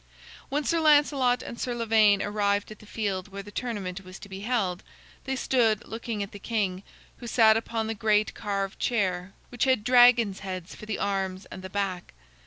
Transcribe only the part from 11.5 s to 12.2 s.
and the back.